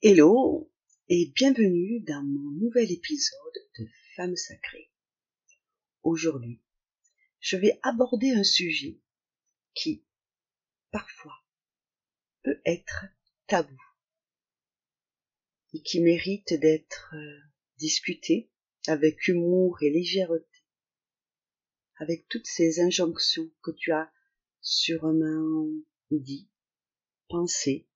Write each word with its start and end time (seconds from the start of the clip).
Hello 0.00 0.70
et 1.08 1.32
bienvenue 1.34 1.98
dans 2.06 2.22
mon 2.22 2.52
nouvel 2.52 2.92
épisode 2.92 3.68
de 3.80 3.88
Femmes 4.14 4.36
sacrées. 4.36 4.92
Aujourd'hui, 6.04 6.62
je 7.40 7.56
vais 7.56 7.80
aborder 7.82 8.30
un 8.30 8.44
sujet 8.44 9.00
qui, 9.74 10.04
parfois, 10.92 11.34
peut 12.44 12.60
être 12.64 13.06
tabou 13.48 13.76
et 15.72 15.82
qui 15.82 15.98
mérite 15.98 16.54
d'être 16.54 17.12
euh, 17.16 17.40
discuté 17.78 18.52
avec 18.86 19.26
humour 19.26 19.78
et 19.82 19.90
légèreté, 19.90 20.62
avec 21.96 22.28
toutes 22.28 22.46
ces 22.46 22.78
injonctions 22.78 23.50
que 23.62 23.72
tu 23.72 23.90
as 23.90 24.12
sûrement 24.60 25.66
dit, 26.12 26.48
pensé 27.28 27.88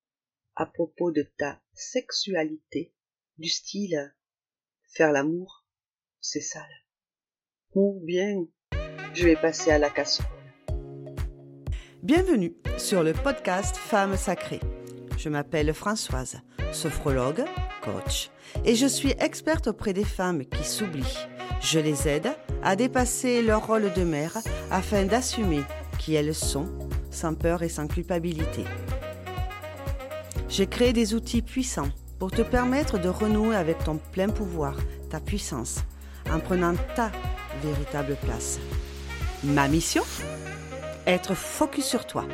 à 0.54 0.66
propos 0.66 1.10
de 1.10 1.22
ta 1.38 1.60
sexualité, 1.72 2.92
du 3.38 3.48
style 3.48 4.14
faire 4.88 5.12
l'amour, 5.12 5.64
c'est 6.20 6.40
sale. 6.40 6.62
Ou 7.74 8.00
bien, 8.04 8.44
je 9.14 9.24
vais 9.24 9.36
passer 9.36 9.70
à 9.70 9.78
la 9.78 9.88
casserole. 9.88 10.30
Bienvenue 12.02 12.54
sur 12.76 13.02
le 13.02 13.14
podcast 13.14 13.76
Femmes 13.76 14.16
sacrées. 14.16 14.60
Je 15.16 15.28
m'appelle 15.28 15.72
Françoise, 15.72 16.40
sophrologue, 16.72 17.44
coach, 17.82 18.30
et 18.64 18.74
je 18.74 18.86
suis 18.86 19.12
experte 19.18 19.68
auprès 19.68 19.92
des 19.92 20.04
femmes 20.04 20.44
qui 20.44 20.64
s'oublient. 20.64 21.28
Je 21.60 21.78
les 21.78 22.08
aide 22.08 22.28
à 22.62 22.76
dépasser 22.76 23.40
leur 23.40 23.66
rôle 23.66 23.92
de 23.92 24.02
mère 24.02 24.36
afin 24.70 25.04
d'assumer 25.04 25.62
qui 25.98 26.14
elles 26.14 26.34
sont, 26.34 26.68
sans 27.10 27.34
peur 27.34 27.62
et 27.62 27.68
sans 27.68 27.86
culpabilité. 27.86 28.64
J'ai 30.52 30.66
créé 30.66 30.92
des 30.92 31.14
outils 31.14 31.40
puissants 31.40 31.88
pour 32.18 32.30
te 32.30 32.42
permettre 32.42 32.98
de 32.98 33.08
renouer 33.08 33.56
avec 33.56 33.82
ton 33.84 33.96
plein 33.96 34.28
pouvoir, 34.28 34.76
ta 35.08 35.18
puissance, 35.18 35.78
en 36.30 36.40
prenant 36.40 36.74
ta 36.94 37.10
véritable 37.62 38.18
place. 38.22 38.60
Ma 39.44 39.66
mission? 39.66 40.02
Être 41.06 41.34
focus 41.34 41.86
sur 41.86 42.06
toi, 42.06 42.26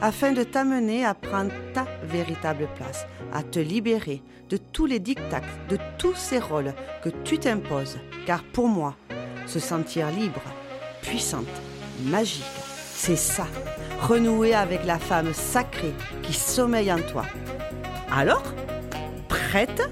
afin 0.00 0.32
de 0.32 0.42
t'amener 0.42 1.04
à 1.04 1.14
prendre 1.14 1.52
ta 1.72 1.86
véritable 2.02 2.68
place, 2.74 3.06
à 3.32 3.44
te 3.44 3.60
libérer 3.60 4.22
de 4.50 4.56
tous 4.56 4.86
les 4.86 4.98
dictats, 4.98 5.40
de 5.68 5.78
tous 5.98 6.16
ces 6.16 6.40
rôles 6.40 6.74
que 7.04 7.10
tu 7.22 7.38
t'imposes. 7.38 7.98
Car 8.26 8.42
pour 8.42 8.66
moi, 8.66 8.96
se 9.46 9.60
sentir 9.60 10.10
libre, 10.10 10.42
puissante, 11.00 11.46
magique, 12.06 12.42
c'est 13.04 13.16
ça, 13.16 13.48
renouer 13.98 14.54
avec 14.54 14.84
la 14.84 14.96
femme 14.96 15.34
sacrée 15.34 15.92
qui 16.22 16.32
sommeille 16.32 16.92
en 16.92 17.02
toi. 17.02 17.26
Alors, 18.08 18.44
prête 19.28 19.82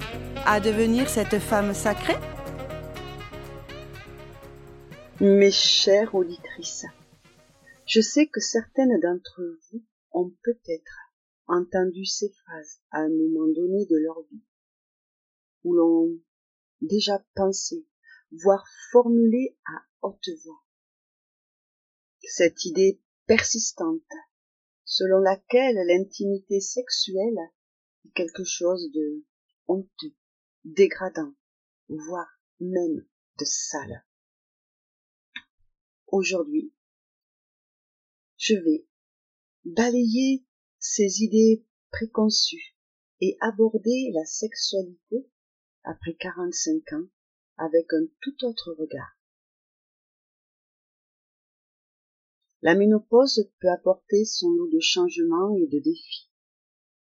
à 0.47 0.61
devenir 0.61 1.09
cette 1.09 1.41
femme 1.41 1.75
sacrée? 1.75 2.21
Mes 5.21 5.51
chères 5.51 6.15
auditrices, 6.15 6.87
je 7.85 8.01
sais 8.01 8.29
que 8.29 8.39
certaines 8.39 9.01
d'entre 9.01 9.43
vous 9.73 9.83
ont 10.13 10.33
peut-être 10.45 10.99
entendu 11.49 12.05
ces 12.05 12.31
phrases 12.45 12.79
à 12.93 12.99
un 12.99 13.09
moment 13.09 13.49
donné 13.53 13.87
de 13.87 13.97
leur 14.05 14.23
vie, 14.31 14.45
ou 15.65 15.75
l'ont 15.75 16.11
déjà 16.81 17.21
pensé, 17.35 17.85
voire 18.31 18.65
formulé 18.93 19.57
à 19.67 20.07
haute 20.07 20.29
voix. 20.45 20.63
Cette 22.23 22.65
idée 22.65 23.01
persistante, 23.27 24.03
selon 24.85 25.19
laquelle 25.19 25.77
l'intimité 25.87 26.61
sexuelle 26.61 27.39
quelque 28.15 28.45
chose 28.45 28.91
de 28.93 29.25
honteux, 29.69 30.15
dégradant, 30.65 31.35
voire 31.89 32.41
même 32.61 33.07
de 33.39 33.45
sale. 33.45 34.05
Aujourd'hui, 36.09 36.73
je 38.37 38.55
vais 38.55 38.87
balayer 39.65 40.45
ces 40.79 41.23
idées 41.23 41.65
préconçues 41.91 42.75
et 43.21 43.37
aborder 43.41 44.11
la 44.13 44.25
sexualité 44.25 45.29
après 45.85 46.15
45 46.15 46.93
ans 46.95 47.09
avec 47.57 47.93
un 47.93 48.07
tout 48.21 48.45
autre 48.45 48.73
regard. 48.73 49.20
La 52.63 52.75
ménopause 52.75 53.51
peut 53.61 53.71
apporter 53.71 54.25
son 54.25 54.51
lot 54.51 54.69
de 54.69 54.81
changements 54.81 55.57
et 55.57 55.67
de 55.67 55.79
défis 55.79 56.31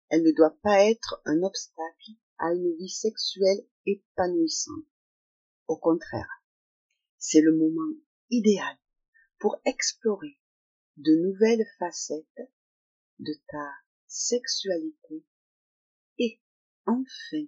elle 0.10 0.24
ne 0.24 0.32
doit 0.32 0.58
pas 0.62 0.84
être 0.84 1.22
un 1.26 1.44
obstacle 1.44 2.12
à 2.38 2.54
une 2.54 2.76
vie 2.78 2.90
sexuelle 2.90 3.66
épanouissante. 3.86 4.86
Au 5.68 5.78
contraire, 5.78 6.44
c'est 7.18 7.42
le 7.42 7.56
moment 7.56 8.00
idéal 8.30 8.78
pour 9.40 9.60
explorer 9.66 10.40
de 10.98 11.16
nouvelles 11.16 11.66
facettes 11.80 12.52
de 13.20 13.34
ta 13.50 13.72
sexualité 14.08 15.26
et 16.20 16.40
enfin 16.86 17.46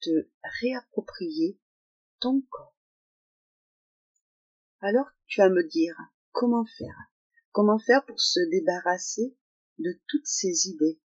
te 0.00 0.28
réapproprier 0.60 1.58
ton 2.20 2.42
corps. 2.50 2.76
Alors 4.80 5.10
tu 5.26 5.40
vas 5.40 5.48
me 5.48 5.66
dire 5.66 5.96
comment 6.32 6.64
faire, 6.64 6.96
comment 7.52 7.78
faire 7.78 8.04
pour 8.04 8.20
se 8.20 8.40
débarrasser 8.50 9.36
de 9.78 10.00
toutes 10.08 10.26
ces 10.26 10.68
idées? 10.68 11.00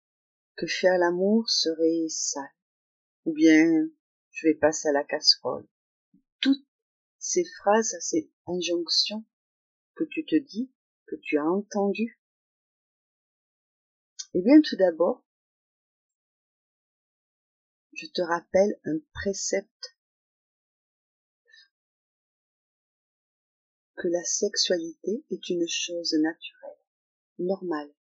Que 0.56 0.66
faire? 0.66 0.99
L'amour 0.99 1.49
serait 1.49 2.09
sale, 2.09 2.44
ou 3.25 3.33
bien 3.33 3.88
je 4.31 4.47
vais 4.47 4.55
passer 4.55 4.88
à 4.88 4.93
la 4.93 5.05
casserole. 5.05 5.66
Toutes 6.41 6.66
ces 7.19 7.44
phrases, 7.59 7.97
ces 8.00 8.31
injonctions 8.47 9.25
que 9.94 10.05
tu 10.05 10.25
te 10.27 10.37
dis, 10.37 10.72
que 11.06 11.16
tu 11.16 11.39
as 11.39 11.44
entendues. 11.44 12.21
Eh 14.34 14.43
bien, 14.43 14.60
tout 14.62 14.77
d'abord, 14.77 15.25
je 17.93 18.06
te 18.06 18.22
rappelle 18.22 18.81
un 18.84 18.99
précepte 19.12 19.97
que 24.02 24.08
la 24.08 24.24
sexualité 24.24 25.24
est 25.30 25.48
une 25.48 25.68
chose 25.68 26.12
naturelle, 26.14 26.84
normale, 27.38 27.94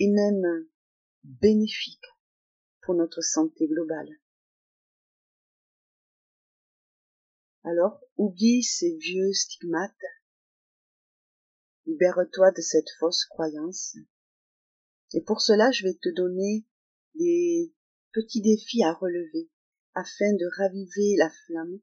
et 0.00 0.10
même 0.10 0.66
bénéfique 1.22 2.04
pour 2.82 2.96
notre 2.96 3.20
santé 3.20 3.68
globale. 3.68 4.10
Alors, 7.62 8.00
oublie 8.16 8.64
ces 8.64 8.96
vieux 8.96 9.32
stigmates, 9.32 9.94
libère-toi 11.86 12.50
de 12.50 12.60
cette 12.60 12.90
fausse 12.98 13.24
croyance, 13.26 13.96
et 15.12 15.20
pour 15.20 15.42
cela 15.42 15.70
je 15.70 15.84
vais 15.84 15.94
te 15.94 16.08
donner 16.08 16.66
des 17.14 17.72
petits 18.12 18.42
défis 18.42 18.82
à 18.82 18.92
relever 18.92 19.48
afin 19.94 20.32
de 20.32 20.50
raviver 20.58 21.14
la 21.18 21.30
flamme 21.46 21.78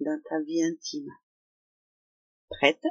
dans 0.00 0.18
ta 0.30 0.40
vie 0.40 0.62
intime. 0.62 1.12
Prête 2.52 2.84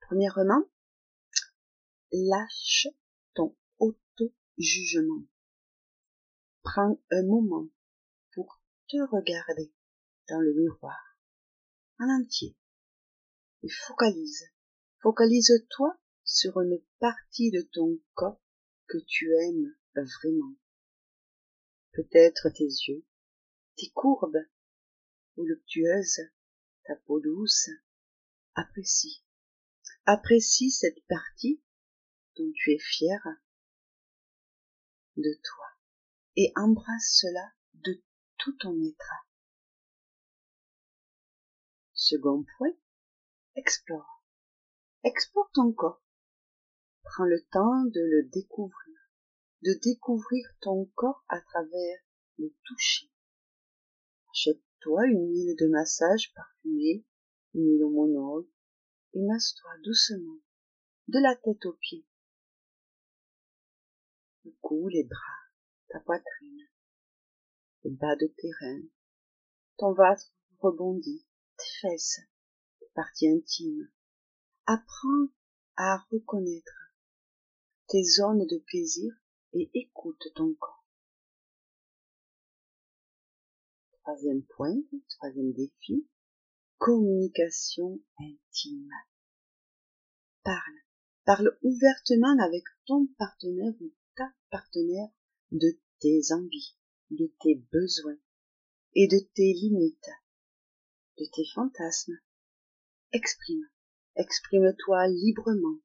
Premièrement, 0.00 0.64
lâche 2.10 2.88
ton 3.34 3.54
auto-jugement. 3.78 5.22
Prends 6.62 6.98
un 7.10 7.22
moment 7.24 7.68
pour 8.32 8.62
te 8.88 8.96
regarder 9.10 9.70
dans 10.30 10.40
le 10.40 10.54
miroir 10.54 10.98
en 11.98 12.08
entier 12.22 12.56
et 13.62 13.68
focalise. 13.68 14.50
Focalise-toi 15.02 15.94
sur 16.24 16.58
une 16.58 16.82
partie 17.00 17.50
de 17.50 17.60
ton 17.70 18.00
corps 18.14 18.40
que 18.86 18.98
tu 19.06 19.30
aimes 19.30 19.76
vraiment. 19.94 20.54
Peut-être 21.92 22.48
tes 22.48 22.64
yeux, 22.64 23.04
tes 23.76 23.90
courbes 23.90 24.46
voluptueuses, 25.36 26.20
ta 26.84 26.96
peau 26.96 27.20
douce. 27.20 27.70
Apprécie. 28.54 29.22
Apprécie 30.04 30.70
cette 30.70 31.04
partie 31.06 31.62
dont 32.36 32.50
tu 32.54 32.72
es 32.72 32.78
fier 32.78 33.20
de 35.16 35.40
toi 35.44 35.66
et 36.36 36.52
embrasse 36.56 37.20
cela 37.20 37.52
de 37.74 38.02
tout 38.38 38.56
ton 38.58 38.74
être. 38.82 39.26
Second 41.94 42.44
point, 42.56 42.74
explore. 43.54 44.24
Explore 45.04 45.50
ton 45.52 45.72
corps. 45.72 46.02
Prends 47.04 47.24
le 47.24 47.40
temps 47.52 47.84
de 47.84 48.00
le 48.00 48.28
découvrir, 48.28 48.98
de 49.62 49.72
découvrir 49.82 50.46
ton 50.60 50.86
corps 50.94 51.24
à 51.28 51.40
travers 51.40 51.98
le 52.38 52.54
toucher. 52.64 53.10
Achète-toi 54.82 55.06
une 55.06 55.30
huile 55.30 55.56
de 55.60 55.68
massage 55.68 56.32
parfumée, 56.34 57.04
une 57.54 57.62
huile 57.62 57.84
au 57.84 58.48
et 59.14 59.22
masse-toi 59.22 59.70
doucement, 59.84 60.40
de 61.06 61.20
la 61.20 61.36
tête 61.36 61.64
aux 61.66 61.74
pieds, 61.74 62.04
le 64.44 64.50
cou, 64.60 64.88
les 64.88 65.04
bras, 65.04 65.38
ta 65.88 66.00
poitrine, 66.00 66.68
le 67.84 67.90
bas 67.92 68.16
de 68.16 68.26
tes 68.26 68.50
reins, 68.60 68.82
ton 69.76 69.92
ventre 69.92 70.34
rebondit, 70.58 71.24
tes 71.58 71.78
fesses, 71.80 72.20
tes 72.80 72.90
parties 72.94 73.28
intimes. 73.28 73.88
Apprends 74.66 75.28
à 75.76 75.98
reconnaître 76.10 76.92
tes 77.86 78.02
zones 78.02 78.46
de 78.46 78.58
plaisir 78.58 79.14
et 79.52 79.70
écoute 79.74 80.26
ton 80.34 80.54
corps. 80.54 80.81
Troisième 84.04 84.42
point, 84.56 84.74
troisième 85.10 85.52
défi, 85.52 86.08
communication 86.78 88.00
intime. 88.18 88.90
Parle, 90.42 90.78
parle 91.24 91.56
ouvertement 91.62 92.36
avec 92.40 92.64
ton 92.86 93.06
partenaire 93.16 93.72
ou 93.80 93.92
ta 94.16 94.28
partenaire 94.50 95.08
de 95.52 95.78
tes 96.00 96.32
envies, 96.32 96.76
de 97.12 97.30
tes 97.42 97.54
besoins 97.70 98.18
et 98.96 99.06
de 99.06 99.20
tes 99.36 99.52
limites, 99.52 100.10
de 101.18 101.24
tes 101.32 101.46
fantasmes. 101.54 102.18
Exprime, 103.12 103.68
exprime-toi 104.16 105.06
librement, 105.06 105.78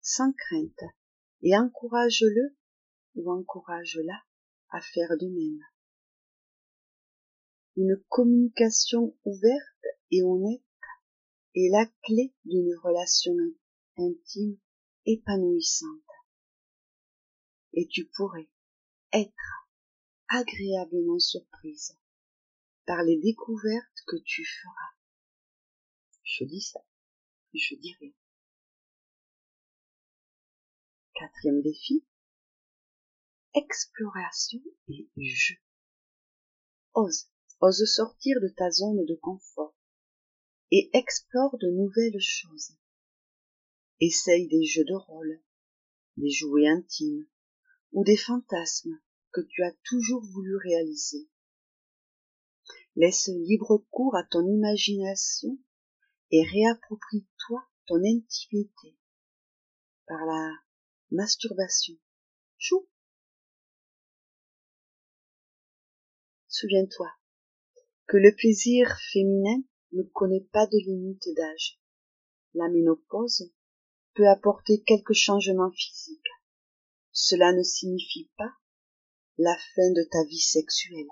sans 0.00 0.32
crainte, 0.32 0.90
et 1.42 1.56
encourage-le 1.56 2.56
ou 3.14 3.30
encourage-la 3.30 4.20
à 4.70 4.80
faire 4.80 5.16
de 5.16 5.28
même. 5.28 5.60
Une 7.76 7.96
communication 8.08 9.16
ouverte 9.24 9.84
et 10.10 10.22
honnête 10.22 10.62
est 11.54 11.70
la 11.70 11.86
clé 12.02 12.34
d'une 12.44 12.76
relation 12.82 13.34
intime 13.96 14.58
épanouissante. 15.06 15.88
Et 17.72 17.88
tu 17.88 18.04
pourrais 18.14 18.50
être 19.12 19.68
agréablement 20.28 21.18
surprise 21.18 21.98
par 22.86 23.02
les 23.04 23.18
découvertes 23.18 24.02
que 24.06 24.16
tu 24.22 24.44
feras. 24.44 24.90
Je 26.24 26.44
dis 26.44 26.60
ça, 26.60 26.80
je 27.54 27.74
rien. 28.00 28.12
Quatrième 31.14 31.62
défi, 31.62 32.04
exploration 33.54 34.60
et 34.88 35.08
jeu. 35.16 35.56
Ose 37.62 37.86
sortir 37.86 38.40
de 38.40 38.48
ta 38.48 38.72
zone 38.72 39.06
de 39.06 39.14
confort 39.14 39.76
et 40.72 40.90
explore 40.94 41.56
de 41.58 41.70
nouvelles 41.70 42.20
choses. 42.20 42.72
Essaye 44.00 44.48
des 44.48 44.64
jeux 44.64 44.84
de 44.84 44.94
rôle, 44.94 45.40
des 46.16 46.30
jouets 46.30 46.66
intimes 46.66 47.24
ou 47.92 48.02
des 48.02 48.16
fantasmes 48.16 49.00
que 49.30 49.42
tu 49.42 49.62
as 49.62 49.72
toujours 49.84 50.24
voulu 50.24 50.56
réaliser. 50.56 51.28
Laisse 52.96 53.28
libre 53.28 53.86
cours 53.90 54.16
à 54.16 54.24
ton 54.24 54.44
imagination 54.44 55.56
et 56.32 56.42
réapproprie-toi 56.42 57.64
ton 57.86 58.02
intimité 58.04 58.96
par 60.08 60.26
la 60.26 60.50
masturbation. 61.12 61.94
Chou. 62.58 62.88
Souviens-toi 66.48 67.08
que 68.06 68.16
le 68.16 68.34
plaisir 68.34 68.96
féminin 69.12 69.62
ne 69.92 70.02
connaît 70.02 70.46
pas 70.52 70.66
de 70.66 70.78
limite 70.78 71.28
d'âge. 71.36 71.80
La 72.54 72.68
ménopause 72.68 73.52
peut 74.14 74.28
apporter 74.28 74.82
quelques 74.82 75.14
changements 75.14 75.70
physiques. 75.70 76.20
Cela 77.12 77.52
ne 77.52 77.62
signifie 77.62 78.30
pas 78.36 78.52
la 79.38 79.56
fin 79.74 79.90
de 79.92 80.02
ta 80.10 80.24
vie 80.24 80.40
sexuelle. 80.40 81.08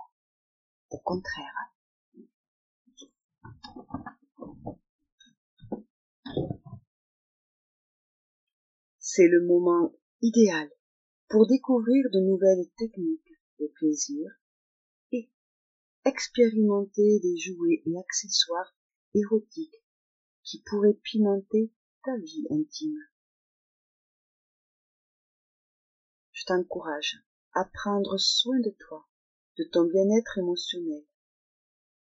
Au 0.90 0.98
contraire. 0.98 1.54
C'est 8.98 9.28
le 9.28 9.44
moment 9.46 9.93
idéal 10.22 10.70
pour 11.28 11.46
découvrir 11.46 12.04
de 12.12 12.20
nouvelles 12.20 12.69
techniques 12.76 13.32
de 13.58 13.66
plaisir 13.75 14.39
expérimenter 16.10 17.20
des 17.20 17.36
jouets 17.36 17.82
et 17.86 17.96
accessoires 17.96 18.74
érotiques 19.14 19.84
qui 20.42 20.60
pourraient 20.66 20.98
pimenter 21.04 21.72
ta 22.04 22.16
vie 22.16 22.46
intime. 22.50 22.98
Je 26.32 26.44
t'encourage 26.46 27.22
à 27.52 27.64
prendre 27.64 28.18
soin 28.18 28.58
de 28.58 28.74
toi, 28.80 29.08
de 29.56 29.64
ton 29.64 29.84
bien-être 29.84 30.38
émotionnel. 30.38 31.06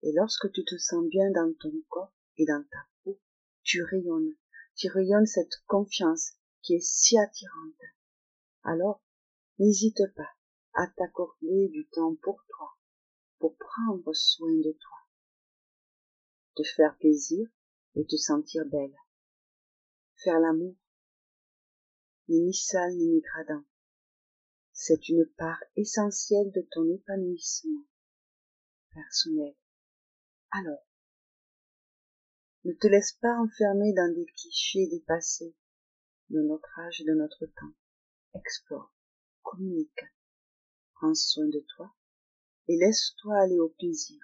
Et 0.02 0.12
lorsque 0.12 0.50
tu 0.50 0.64
te 0.64 0.76
sens 0.76 1.06
bien 1.08 1.30
dans 1.30 1.54
ton 1.60 1.72
corps 1.88 2.12
et 2.36 2.46
dans 2.46 2.64
ta 2.68 2.78
peau, 3.04 3.20
tu 3.62 3.84
rayonnes, 3.84 4.34
tu 4.74 4.88
rayonnes 4.88 5.26
cette 5.26 5.62
confiance 5.66 6.32
qui 6.62 6.74
est 6.74 6.84
si 6.84 7.16
attirante. 7.16 7.80
Alors, 8.64 9.04
n'hésite 9.60 10.02
pas 10.16 10.30
à 10.74 10.88
t'accorder 10.96 11.68
du 11.68 11.86
temps 11.90 12.16
pour 12.22 12.44
toi, 12.48 12.76
pour 13.40 13.56
prendre 13.56 14.12
soin 14.14 14.52
de 14.52 14.70
toi, 14.72 14.98
te 16.54 16.62
faire 16.62 16.96
plaisir 16.98 17.48
et 17.94 18.06
te 18.06 18.16
sentir 18.16 18.66
belle. 18.66 18.94
Faire 20.22 20.38
l'amour 20.38 20.76
ni 22.28 22.54
sale 22.54 22.96
ni 22.96 23.20
gradant. 23.20 23.64
C'est 24.72 25.08
une 25.08 25.26
part 25.36 25.58
essentielle 25.74 26.52
de 26.52 26.60
ton 26.70 26.88
épanouissement 26.94 27.86
personnel. 28.92 29.56
Alors, 30.50 30.86
ne 32.64 32.72
te 32.74 32.86
laisse 32.86 33.12
pas 33.14 33.38
enfermer 33.38 33.94
dans 33.94 34.14
des 34.14 34.26
clichés 34.26 34.86
dépassés 34.86 35.56
de 36.28 36.40
notre 36.42 36.78
âge 36.78 37.00
et 37.00 37.04
de 37.04 37.14
notre 37.14 37.46
temps. 37.46 37.74
Explore, 38.34 38.92
communique, 39.42 40.04
prends 40.94 41.14
soin 41.14 41.46
de 41.46 41.64
toi 41.74 41.92
et 42.68 42.76
laisse-toi 42.76 43.36
aller 43.38 43.58
au 43.58 43.68
plaisir. 43.68 44.20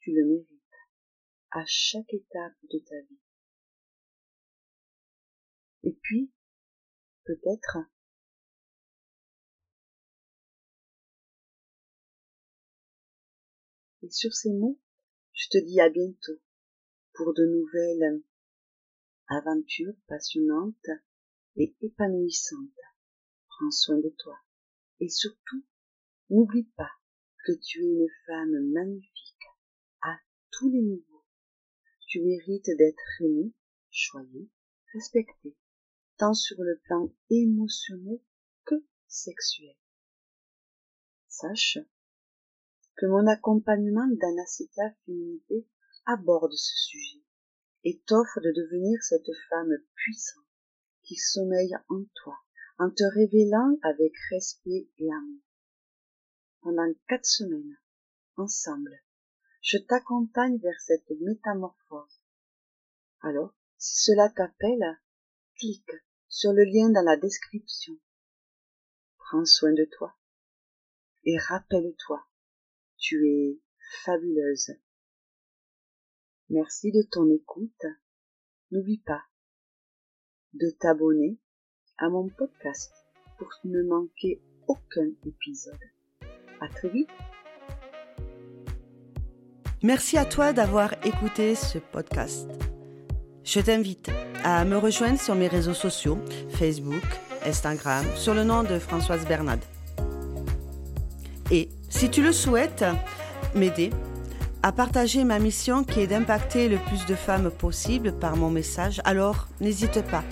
Tu 0.00 0.12
le 0.12 0.24
mérites 0.24 0.56
à 1.50 1.64
chaque 1.66 2.12
étape 2.12 2.56
de 2.70 2.78
ta 2.78 3.00
vie. 3.00 3.20
Et 5.84 5.92
puis, 6.02 6.32
peut-être, 7.24 7.78
et 14.02 14.10
sur 14.10 14.32
ces 14.34 14.52
mots, 14.52 14.80
je 15.32 15.48
te 15.48 15.58
dis 15.58 15.80
à 15.80 15.88
bientôt 15.88 16.40
pour 17.14 17.32
de 17.34 17.46
nouvelles 17.46 18.22
aventures 19.28 19.94
passionnantes 20.06 20.90
et 21.56 21.74
épanouissantes. 21.80 22.60
Prends 23.48 23.70
soin 23.70 23.98
de 23.98 24.14
toi. 24.18 24.38
Et 25.00 25.08
surtout, 25.08 25.64
n'oublie 26.30 26.68
pas 26.76 26.90
que 27.46 27.52
tu 27.52 27.78
es 27.78 27.86
une 27.86 28.08
femme 28.26 28.72
magnifique 28.72 29.46
à 30.02 30.18
tous 30.50 30.68
les 30.68 30.82
niveaux. 30.82 31.24
Tu 32.08 32.20
mérites 32.20 32.76
d'être 32.76 33.22
aimée, 33.22 33.52
choyée, 33.88 34.50
respectée, 34.92 35.54
tant 36.16 36.34
sur 36.34 36.60
le 36.60 36.76
plan 36.86 37.14
émotionnel 37.30 38.18
que 38.64 38.74
sexuel. 39.06 39.76
Sache 41.28 41.78
que 42.96 43.06
mon 43.06 43.28
accompagnement 43.28 44.08
d'Anacita 44.08 44.90
Féminité 45.04 45.68
aborde 46.04 46.52
ce 46.52 46.76
sujet 46.88 47.22
et 47.84 48.02
t'offre 48.06 48.40
de 48.40 48.50
devenir 48.50 49.00
cette 49.04 49.30
femme 49.48 49.76
puissante 49.94 50.42
qui 51.04 51.14
sommeille 51.14 51.76
en 51.90 52.02
toi, 52.24 52.38
en 52.78 52.90
te 52.90 53.04
révélant 53.04 53.78
avec 53.82 54.14
respect 54.32 54.88
et 54.98 55.12
amour. 55.12 55.45
Pendant 56.66 56.92
quatre 57.06 57.26
semaines, 57.26 57.78
ensemble, 58.36 59.00
je 59.62 59.78
t'accompagne 59.78 60.58
vers 60.58 60.80
cette 60.80 61.08
métamorphose. 61.20 62.20
Alors, 63.20 63.54
si 63.78 64.10
cela 64.10 64.28
t'appelle, 64.30 64.98
clique 65.60 65.92
sur 66.28 66.52
le 66.52 66.64
lien 66.64 66.88
dans 66.88 67.04
la 67.04 67.16
description. 67.16 67.96
Prends 69.16 69.44
soin 69.44 69.74
de 69.74 69.84
toi 69.96 70.16
et 71.22 71.38
rappelle-toi, 71.38 72.26
tu 72.98 73.28
es 73.28 73.60
fabuleuse. 74.02 74.72
Merci 76.48 76.90
de 76.90 77.02
ton 77.08 77.30
écoute. 77.30 77.86
N'oublie 78.72 79.02
pas 79.06 79.22
de 80.54 80.68
t'abonner 80.70 81.38
à 81.98 82.08
mon 82.08 82.28
podcast 82.28 82.92
pour 83.38 83.52
ne 83.62 83.84
manquer 83.84 84.42
aucun 84.66 85.12
épisode. 85.24 85.95
Très 86.74 86.88
vite. 86.88 87.08
Merci 89.82 90.18
à 90.18 90.24
toi 90.24 90.52
d'avoir 90.52 90.94
écouté 91.04 91.54
ce 91.54 91.78
podcast. 91.78 92.48
Je 93.44 93.60
t'invite 93.60 94.10
à 94.42 94.64
me 94.64 94.76
rejoindre 94.76 95.20
sur 95.20 95.34
mes 95.34 95.48
réseaux 95.48 95.74
sociaux, 95.74 96.18
Facebook, 96.50 97.04
Instagram, 97.44 98.04
sur 98.16 98.34
le 98.34 98.42
nom 98.42 98.62
de 98.62 98.78
Françoise 98.78 99.24
Bernade. 99.26 99.62
Et 101.50 101.68
si 101.88 102.10
tu 102.10 102.22
le 102.22 102.32
souhaites, 102.32 102.84
m'aider 103.54 103.90
à 104.62 104.72
partager 104.72 105.22
ma 105.22 105.38
mission 105.38 105.84
qui 105.84 106.00
est 106.00 106.08
d'impacter 106.08 106.68
le 106.68 106.78
plus 106.78 107.06
de 107.06 107.14
femmes 107.14 107.50
possible 107.50 108.12
par 108.12 108.36
mon 108.36 108.50
message, 108.50 109.00
alors 109.04 109.46
n'hésite 109.60 110.02
pas 110.10 110.24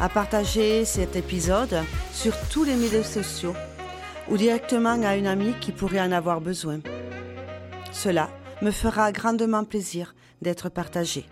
à 0.00 0.08
partager 0.08 0.84
cet 0.84 1.16
épisode 1.16 1.82
sur 2.12 2.34
tous 2.48 2.62
les 2.62 2.76
médias 2.76 3.02
sociaux 3.02 3.54
ou 4.32 4.38
directement 4.38 5.02
à 5.02 5.16
une 5.16 5.26
amie 5.26 5.52
qui 5.60 5.72
pourrait 5.72 6.00
en 6.00 6.10
avoir 6.10 6.40
besoin. 6.40 6.80
Cela 7.92 8.30
me 8.62 8.70
fera 8.70 9.12
grandement 9.12 9.62
plaisir 9.62 10.14
d'être 10.40 10.70
partagé. 10.70 11.26